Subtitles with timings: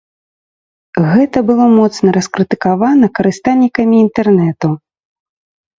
[1.11, 4.67] Гэта было моцна раскрытыкавана карыстальнікамі інтэрнэту.